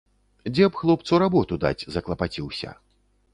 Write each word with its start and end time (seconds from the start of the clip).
Дзе 0.53 0.69
б 0.69 0.79
хлопцу 0.79 1.19
работу 1.23 1.59
даць 1.65 1.87
заклапаціўся. 1.97 2.75